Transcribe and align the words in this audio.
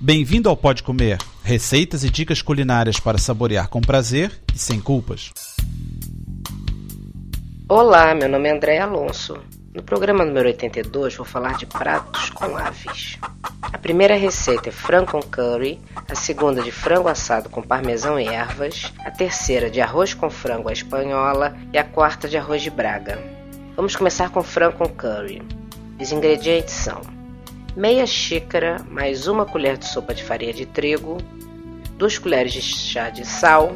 Bem-vindo 0.00 0.48
ao 0.48 0.56
Pode 0.56 0.84
Comer, 0.84 1.18
receitas 1.42 2.04
e 2.04 2.10
dicas 2.10 2.40
culinárias 2.40 3.00
para 3.00 3.18
saborear 3.18 3.68
com 3.68 3.80
prazer 3.80 4.30
e 4.54 4.56
sem 4.56 4.80
culpas. 4.80 5.32
Olá, 7.68 8.14
meu 8.14 8.28
nome 8.28 8.48
é 8.48 8.52
André 8.52 8.78
Alonso. 8.78 9.36
No 9.74 9.82
programa 9.82 10.24
número 10.24 10.46
82 10.46 11.16
vou 11.16 11.26
falar 11.26 11.56
de 11.56 11.66
pratos 11.66 12.30
com 12.30 12.56
aves. 12.56 13.18
A 13.60 13.76
primeira 13.76 14.14
receita 14.14 14.68
é 14.68 14.72
frango 14.72 15.10
com 15.10 15.20
curry, 15.20 15.80
a 16.08 16.14
segunda 16.14 16.62
de 16.62 16.70
frango 16.70 17.08
assado 17.08 17.50
com 17.50 17.60
parmesão 17.60 18.20
e 18.20 18.28
ervas, 18.28 18.92
a 19.00 19.10
terceira 19.10 19.68
de 19.68 19.80
arroz 19.80 20.14
com 20.14 20.30
frango 20.30 20.68
à 20.68 20.72
espanhola 20.72 21.56
e 21.72 21.78
a 21.78 21.82
quarta 21.82 22.28
de 22.28 22.36
arroz 22.36 22.62
de 22.62 22.70
braga. 22.70 23.18
Vamos 23.74 23.96
começar 23.96 24.30
com 24.30 24.44
frango 24.44 24.78
com 24.78 24.88
curry. 24.88 25.42
Os 26.00 26.12
ingredientes 26.12 26.74
são 26.74 27.17
meia 27.78 28.04
xícara 28.08 28.84
mais 28.90 29.28
uma 29.28 29.46
colher 29.46 29.76
de 29.76 29.86
sopa 29.86 30.12
de 30.12 30.24
farinha 30.24 30.52
de 30.52 30.66
trigo, 30.66 31.16
duas 31.96 32.18
colheres 32.18 32.52
de 32.52 32.60
chá 32.60 33.08
de 33.08 33.24
sal, 33.24 33.72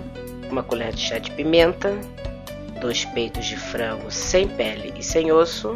uma 0.51 0.65
colher 0.65 0.93
de 0.93 1.01
chá 1.01 1.19
de 1.19 1.31
pimenta, 1.31 1.97
dois 2.81 3.05
peitos 3.05 3.47
de 3.47 3.57
frango 3.57 4.11
sem 4.11 4.49
pele 4.49 4.93
e 4.99 5.05
sem 5.05 5.31
osso, 5.31 5.73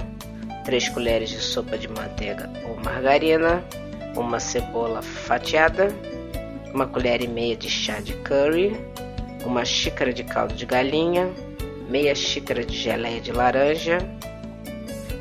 três 0.64 0.88
colheres 0.88 1.30
de 1.30 1.38
sopa 1.38 1.78
de 1.78 1.86
manteiga 1.86 2.50
ou 2.68 2.74
margarina, 2.82 3.62
uma 4.16 4.40
cebola 4.40 5.02
fatiada, 5.02 5.86
uma 6.74 6.88
colher 6.88 7.22
e 7.22 7.28
meia 7.28 7.54
de 7.54 7.70
chá 7.70 8.00
de 8.00 8.12
curry, 8.24 8.76
uma 9.44 9.64
xícara 9.64 10.12
de 10.12 10.24
caldo 10.24 10.52
de 10.52 10.66
galinha, 10.66 11.30
meia 11.88 12.12
xícara 12.12 12.64
de 12.64 12.76
geleia 12.76 13.20
de 13.20 13.30
laranja, 13.30 13.98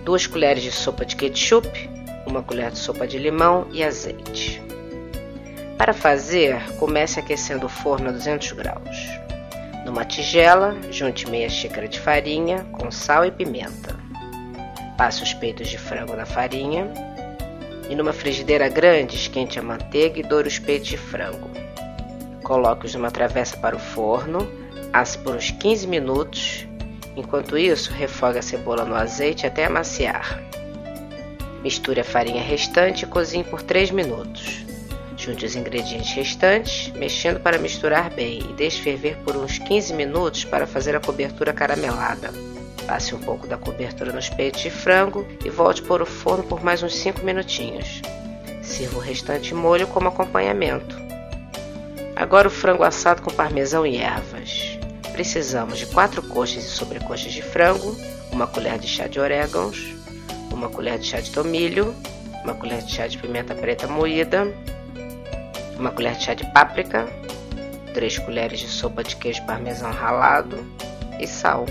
duas 0.04 0.26
colheres 0.26 0.63
de 0.63 0.72
sopa 0.72 1.05
de 1.05 1.16
ketchup, 1.16 1.94
uma 2.26 2.42
colher 2.42 2.72
de 2.72 2.80
sopa 2.80 3.08
de 3.08 3.18
limão 3.18 3.68
e 3.72 3.84
azeite. 3.84 4.62
Para 5.78 5.94
fazer, 5.94 6.62
comece 6.78 7.20
aquecendo 7.20 7.66
o 7.66 7.70
forno 7.70 8.10
a 8.10 8.12
200 8.12 8.54
graus. 8.54 8.98
Numa 9.86 10.05
tigela, 10.05 10.76
junte 10.90 11.30
meia 11.30 11.49
xícara 11.49 11.88
de 11.88 11.99
farinha 11.99 12.66
com 12.72 12.90
sal 12.90 13.26
e 13.26 13.32
pimenta. 13.32 13.96
Passe 14.98 15.22
os 15.22 15.34
peitos 15.34 15.68
de 15.68 15.77
frango 15.77 16.16
na 16.16 16.26
farinha 16.26 16.91
e 17.90 17.96
numa 17.96 18.14
frigideira 18.14 18.68
grande 18.70 19.16
esquente 19.16 19.60
a 19.60 19.62
manteiga 19.62 20.20
e 20.20 20.24
doure 20.24 20.48
os 20.48 20.58
peitos 20.58 20.88
de 20.88 20.98
frango. 20.98 21.49
Coloque-os 22.42 22.96
numa 22.96 23.12
travessa 23.12 23.58
para 23.58 23.76
o 23.76 23.80
forno, 23.80 24.48
asse 24.94 25.18
por 25.18 25.36
uns 25.36 25.52
15 25.52 25.88
minutos. 25.88 26.68
Enquanto 27.16 27.58
isso, 27.58 27.92
refogue 27.92 28.40
a 28.40 28.42
cebola 28.42 28.86
no 28.86 28.96
azeite 28.96 29.46
até 29.46 29.66
amaciar. 29.66 30.42
Misture 31.66 31.99
a 31.99 32.04
farinha 32.04 32.44
restante 32.44 33.05
e 33.05 33.08
cozinhe 33.08 33.44
por 33.44 33.60
3 33.60 33.90
minutos. 33.90 34.63
Junte 35.18 35.48
os 35.48 35.55
ingredientes 35.55 36.13
restantes, 36.13 36.94
mexendo 36.94 37.40
para 37.40 37.58
misturar 37.58 38.12
bem 38.12 38.38
e 38.38 38.54
deixe 38.54 38.80
ferver 38.84 39.18
por 39.26 39.35
uns 39.35 39.58
15 39.58 39.91
minutos 39.96 40.46
para 40.46 40.68
fazer 40.68 40.96
a 40.96 40.99
cobertura 40.99 41.52
caramelada. 41.54 42.32
Passe 42.86 43.16
um 43.16 43.20
pouco 43.20 43.48
da 43.48 43.58
cobertura 43.58 44.13
nos 44.13 44.30
peitos 44.30 44.62
de 44.62 44.70
frango 44.70 45.27
e 45.43 45.49
volte 45.49 45.82
para 45.82 46.04
o 46.04 46.05
forno 46.05 46.43
por 46.43 46.63
mais 46.63 46.84
uns 46.84 46.96
5 46.98 47.26
minutinhos. 47.26 47.99
Sirva 48.62 48.98
o 48.98 49.02
restante 49.02 49.52
molho 49.55 49.88
como 49.88 50.10
acompanhamento. 50.10 50.96
Agora 52.16 52.48
o 52.48 52.52
frango 52.52 52.84
assado 52.84 53.24
com 53.24 53.32
parmesão 53.32 53.88
e 53.88 53.98
ervas. 53.98 54.77
Precisamos 55.13 55.80
de 55.80 55.88
4 55.88 56.21
coxas 56.27 56.63
e 56.63 56.70
sobrecoxas 56.70 57.34
de 57.34 57.41
frango, 57.41 57.98
uma 58.32 58.46
colher 58.46 58.77
de 58.77 58.88
chá 58.88 59.08
de 59.08 59.20
orégãos, 59.20 59.96
uma 60.56 60.70
colher 60.70 60.98
de 60.98 61.06
chá 61.08 61.20
de 61.20 61.32
tomilho, 61.32 61.94
uma 62.44 62.54
colher 62.54 62.82
de 62.82 62.92
chá 62.92 63.08
de 63.08 63.18
pimenta 63.18 63.54
preta 63.54 63.88
moída, 63.88 64.48
uma 65.78 65.92
colher 65.92 66.16
de 66.16 66.24
chá 66.24 66.34
de 66.34 66.46
páprica, 66.52 67.08
3 67.94 68.20
colheres 68.20 68.59
de 68.59 68.68
sopa 68.68 69.03
de 69.03 69.16
queijo 69.16 69.46
parmesão 69.46 69.92
ralado 69.92 70.66
e 71.20 71.26
sal. 71.26 71.66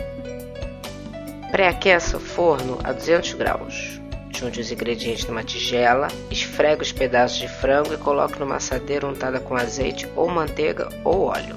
Pré-aqueça 1.50 2.17
o 2.17 2.21
forno 2.21 2.78
a 2.83 2.93
200 2.93 3.34
graus. 3.34 4.00
Junte 4.37 4.61
os 4.61 4.73
ingredientes 4.73 5.27
numa 5.27 5.44
tigela, 5.44 6.09
esfregue 6.28 6.83
os 6.83 6.91
pedaços 6.91 7.39
de 7.39 7.47
frango 7.47 7.94
e 7.94 7.97
coloque 7.97 8.41
numa 8.41 8.56
assadeira 8.56 9.06
untada 9.06 9.39
com 9.39 9.55
azeite 9.55 10.09
ou 10.17 10.28
manteiga 10.28 10.89
ou 11.05 11.27
óleo. 11.27 11.55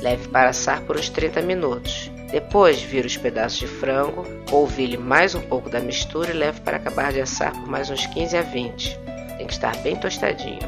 Leve 0.00 0.28
para 0.28 0.50
assar 0.50 0.82
por 0.82 0.96
uns 0.96 1.08
30 1.08 1.42
minutos. 1.42 2.11
Depois, 2.32 2.80
vire 2.80 3.06
os 3.06 3.16
pedaços 3.18 3.58
de 3.58 3.66
frango, 3.66 4.24
polvilhe 4.46 4.96
mais 4.96 5.34
um 5.34 5.40
pouco 5.42 5.68
da 5.68 5.80
mistura 5.80 6.30
e 6.30 6.32
leve 6.32 6.62
para 6.62 6.78
acabar 6.78 7.12
de 7.12 7.20
assar 7.20 7.52
por 7.52 7.68
mais 7.68 7.90
uns 7.90 8.06
15 8.06 8.38
a 8.38 8.40
20. 8.40 8.98
Tem 9.36 9.46
que 9.46 9.52
estar 9.52 9.76
bem 9.82 9.96
tostadinho. 9.96 10.66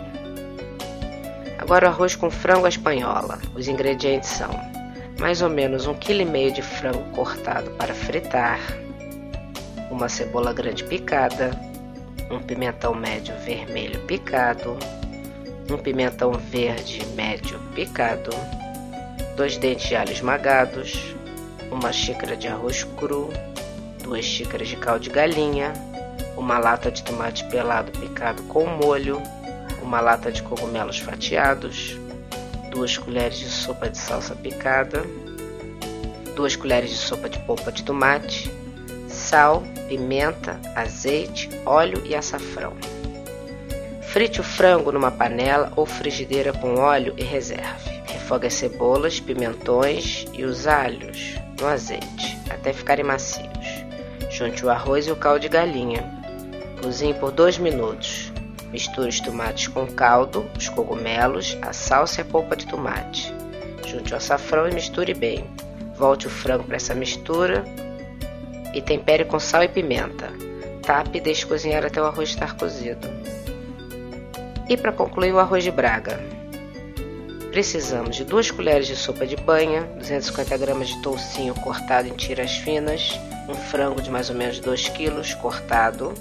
Agora 1.58 1.86
o 1.86 1.88
arroz 1.88 2.14
com 2.14 2.30
frango 2.30 2.66
à 2.66 2.68
espanhola. 2.68 3.38
Os 3.54 3.66
ingredientes 3.66 4.28
são 4.28 4.50
mais 5.18 5.40
ou 5.40 5.48
menos 5.48 5.86
um 5.86 5.94
quilo 5.94 6.20
e 6.20 6.26
meio 6.26 6.52
de 6.52 6.60
frango 6.60 7.02
cortado 7.12 7.70
para 7.72 7.94
fritar, 7.94 8.60
uma 9.90 10.06
cebola 10.06 10.52
grande 10.52 10.84
picada, 10.84 11.50
um 12.30 12.40
pimentão 12.40 12.94
médio 12.94 13.34
vermelho 13.38 14.00
picado, 14.00 14.76
um 15.70 15.78
pimentão 15.78 16.32
verde 16.32 17.06
médio 17.14 17.58
picado, 17.74 18.30
dois 19.34 19.56
dentes 19.56 19.88
de 19.88 19.96
alho 19.96 20.12
esmagados, 20.12 21.14
uma 21.74 21.92
xícara 21.92 22.36
de 22.36 22.46
arroz 22.46 22.84
cru, 22.84 23.30
duas 24.00 24.24
xícaras 24.24 24.68
de 24.68 24.76
caldo 24.76 25.00
de 25.00 25.10
galinha, 25.10 25.72
uma 26.36 26.58
lata 26.58 26.90
de 26.90 27.02
tomate 27.02 27.44
pelado 27.48 27.90
picado 27.98 28.42
com 28.44 28.64
molho, 28.64 29.20
uma 29.82 30.00
lata 30.00 30.30
de 30.30 30.40
cogumelos 30.42 30.98
fatiados, 30.98 31.98
duas 32.70 32.96
colheres 32.96 33.38
de 33.38 33.48
sopa 33.48 33.88
de 33.90 33.98
salsa 33.98 34.36
picada, 34.36 35.02
duas 36.36 36.54
colheres 36.54 36.90
de 36.90 36.96
sopa 36.96 37.28
de 37.28 37.40
polpa 37.40 37.72
de 37.72 37.82
tomate, 37.82 38.50
sal, 39.08 39.64
pimenta, 39.88 40.60
azeite, 40.76 41.50
óleo 41.66 42.00
e 42.06 42.14
açafrão. 42.14 42.72
Frite 44.12 44.40
o 44.40 44.44
frango 44.44 44.92
numa 44.92 45.10
panela 45.10 45.72
ou 45.74 45.84
frigideira 45.84 46.52
com 46.52 46.76
óleo 46.76 47.14
e 47.16 47.24
reserve. 47.24 47.90
Refogue 48.06 48.46
as 48.46 48.54
cebolas, 48.54 49.18
pimentões 49.18 50.24
e 50.32 50.44
os 50.44 50.68
alhos 50.68 51.34
no 51.60 51.66
azeite 51.66 52.38
até 52.50 52.72
ficarem 52.72 53.04
macios. 53.04 53.84
Junte 54.30 54.64
o 54.64 54.70
arroz 54.70 55.06
e 55.06 55.12
o 55.12 55.16
caldo 55.16 55.40
de 55.40 55.48
galinha. 55.48 56.04
Cozinhe 56.82 57.14
por 57.14 57.30
2 57.30 57.58
minutos. 57.58 58.32
Misture 58.72 59.08
os 59.08 59.20
tomates 59.20 59.68
com 59.68 59.86
caldo, 59.86 60.44
os 60.58 60.68
cogumelos, 60.68 61.56
a 61.62 61.72
salsa 61.72 62.20
e 62.20 62.22
a 62.22 62.24
polpa 62.24 62.56
de 62.56 62.66
tomate. 62.66 63.32
Junte 63.86 64.12
o 64.12 64.16
açafrão 64.16 64.68
e 64.68 64.74
misture 64.74 65.14
bem. 65.14 65.44
Volte 65.96 66.26
o 66.26 66.30
frango 66.30 66.64
para 66.64 66.76
essa 66.76 66.94
mistura 66.94 67.64
e 68.74 68.82
tempere 68.82 69.24
com 69.24 69.38
sal 69.38 69.62
e 69.62 69.68
pimenta. 69.68 70.32
Tape 70.82 71.18
e 71.18 71.20
deixe 71.20 71.46
cozinhar 71.46 71.84
até 71.84 72.02
o 72.02 72.04
arroz 72.04 72.30
estar 72.30 72.56
cozido. 72.56 73.08
E 74.68 74.76
para 74.76 74.92
concluir, 74.92 75.32
o 75.32 75.38
arroz 75.38 75.62
de 75.62 75.70
braga. 75.70 76.33
Precisamos 77.54 78.16
de 78.16 78.24
2 78.24 78.50
colheres 78.50 78.88
de 78.88 78.96
sopa 78.96 79.24
de 79.24 79.36
banha, 79.36 79.82
250 79.96 80.56
gramas 80.56 80.88
de 80.88 81.00
toucinho 81.02 81.54
cortado 81.54 82.08
em 82.08 82.12
tiras 82.12 82.56
finas, 82.56 83.16
um 83.48 83.54
frango 83.54 84.02
de 84.02 84.10
mais 84.10 84.28
ou 84.28 84.34
menos 84.34 84.58
2 84.58 84.88
kg 84.88 85.36
cortado, 85.36 86.12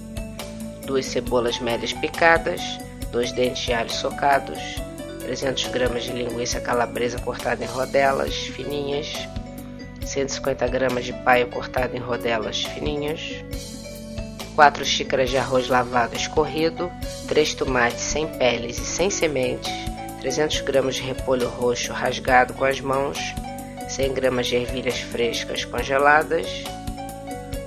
duas 0.86 1.08
cebolas 1.08 1.58
médias 1.58 1.92
picadas, 1.92 2.62
dois 3.12 3.32
dentes 3.32 3.66
de 3.66 3.74
alho 3.74 3.90
socados, 3.90 4.60
300 5.22 5.66
gramas 5.70 6.04
de 6.04 6.12
linguiça 6.12 6.62
calabresa 6.62 7.18
cortada 7.18 7.64
em 7.64 7.68
rodelas 7.68 8.36
fininhas, 8.36 9.12
150 10.06 10.68
gramas 10.68 11.04
de 11.04 11.14
paio 11.14 11.48
cortado 11.48 11.98
em 11.98 12.00
rodelas 12.00 12.62
fininhas, 12.62 13.44
4 14.54 14.86
xícaras 14.86 15.32
de 15.32 15.38
arroz 15.38 15.68
lavado 15.68 16.16
escorrido, 16.16 16.92
3 17.28 17.56
tomates 17.56 18.02
sem 18.02 18.28
peles 18.28 18.78
e 18.78 18.86
sem 18.86 19.10
sementes, 19.10 19.93
300 20.24 20.62
gramas 20.62 20.96
de 20.96 21.02
repolho 21.02 21.50
roxo 21.50 21.92
rasgado 21.92 22.54
com 22.54 22.64
as 22.64 22.80
mãos, 22.80 23.20
100 23.90 24.14
gramas 24.14 24.48
de 24.48 24.56
ervilhas 24.56 24.98
frescas 24.98 25.66
congeladas, 25.66 26.64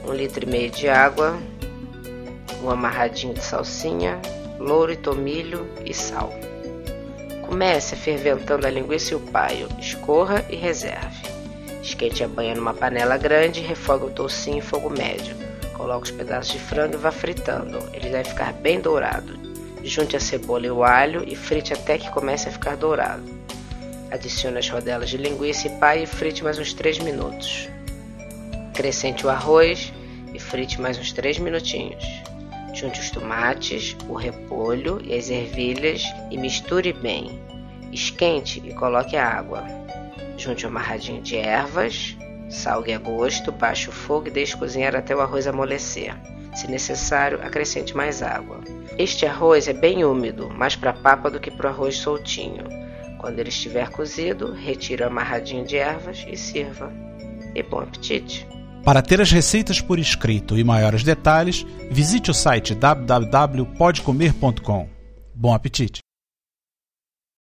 1 0.09 0.15
litro 0.15 0.43
e 0.43 0.51
meio 0.51 0.71
de 0.71 0.89
água, 0.89 1.39
um 2.65 2.71
amarradinho 2.71 3.35
de 3.35 3.43
salsinha, 3.43 4.19
louro 4.59 4.91
e 4.91 4.97
tomilho 4.97 5.69
e 5.85 5.93
sal. 5.93 6.33
Comece 7.47 7.95
ferventando 7.95 8.67
a 8.67 8.71
linguiça 8.71 9.13
e 9.13 9.17
o 9.17 9.21
paio, 9.21 9.69
escorra 9.79 10.43
e 10.49 10.57
reserve. 10.57 11.29
Esquente 11.83 12.25
a 12.25 12.29
banha 12.29 12.55
numa 12.55 12.73
panela 12.73 13.19
grande 13.19 13.61
e 13.61 13.65
refogue 13.65 14.07
o 14.07 14.11
toucinho 14.11 14.57
em 14.57 14.63
fogo 14.63 14.89
médio. 14.89 15.37
Coloque 15.75 16.11
os 16.11 16.17
pedaços 16.17 16.55
de 16.55 16.59
frango 16.59 16.95
e 16.95 16.97
vá 16.97 17.11
fritando. 17.11 17.79
Ele 17.93 18.09
deve 18.09 18.31
ficar 18.31 18.55
bem 18.55 18.81
dourado. 18.81 19.46
Junte 19.87 20.17
a 20.17 20.21
cebola 20.21 20.67
e 20.67 20.71
o 20.71 20.83
alho 20.83 21.23
e 21.29 21.37
frite 21.37 21.73
até 21.73 21.97
que 21.97 22.11
comece 22.11 22.49
a 22.49 22.53
ficar 22.53 22.77
dourado. 22.77 23.23
Adicione 24.11 24.59
as 24.59 24.69
rodelas 24.69 25.09
de 25.09 25.17
linguiça 25.17 25.69
e 25.69 25.79
paio 25.79 26.03
e 26.03 26.07
frite 26.07 26.43
mais 26.43 26.59
uns 26.59 26.75
3 26.75 26.99
minutos. 26.99 27.69
Acrescente 28.71 29.25
o 29.25 29.31
arroz 29.31 29.93
e 30.35 30.41
frite 30.41 30.81
mais 30.81 30.99
uns 30.99 31.13
3 31.13 31.39
minutinhos. 31.39 32.05
Junte 32.75 32.99
os 32.99 33.11
tomates, 33.11 33.97
o 34.09 34.15
repolho 34.15 35.01
e 35.05 35.15
as 35.15 35.31
ervilhas 35.31 36.03
e 36.33 36.37
misture 36.37 36.93
bem. 36.93 37.41
Esquente 37.93 38.61
e 38.67 38.75
coloque 38.75 39.17
a 39.17 39.25
água. 39.25 39.65
Junte 40.37 40.67
um 40.67 40.69
amarradinho 40.69 41.23
de 41.23 41.37
ervas, 41.37 42.17
salgue 42.51 42.93
a 42.93 42.99
gosto, 42.99 43.53
baixe 43.53 43.89
o 43.89 43.93
fogo 43.93 44.27
e 44.27 44.33
deixe 44.33 44.57
cozinhar 44.57 44.97
até 44.97 45.15
o 45.15 45.21
arroz 45.21 45.47
amolecer. 45.47 46.13
Se 46.57 46.69
necessário, 46.71 47.39
acrescente 47.43 47.95
mais 47.95 48.23
água. 48.23 48.63
Este 48.99 49.27
arroz 49.27 49.69
é 49.69 49.75
bem 49.75 50.03
úmido, 50.05 50.49
mais 50.49 50.75
para 50.75 50.95
papa 50.95 51.31
do 51.31 51.39
que 51.39 51.51
para 51.51 51.67
o 51.67 51.71
arroz 51.71 51.99
soltinho. 51.99 52.65
Quando 53.19 53.39
ele 53.39 53.51
estiver 53.51 53.91
cozido, 53.91 54.53
retire 54.53 55.03
o 55.03 55.07
amarradinho 55.07 55.67
de 55.67 55.77
ervas 55.77 56.25
e 56.27 56.35
sirva. 56.35 56.91
E 57.55 57.63
bom 57.63 57.81
apetite! 57.81 58.49
Para 58.83 59.03
ter 59.03 59.21
as 59.21 59.31
receitas 59.31 59.83
por 59.83 59.99
escrito 59.99 60.57
e 60.57 60.65
maiores 60.65 61.03
detalhes, 61.03 61.67
visite 61.91 62.31
o 62.31 62.35
site 62.35 62.75
www.podcomer.com. 62.75 64.89
Bom 65.35 65.53
apetite! 65.53 66.06